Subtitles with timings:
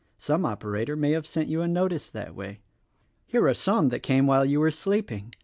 [0.17, 2.61] Some operator may have sent you a notice that way.
[3.27, 5.35] Here are some that came while you were sleeping.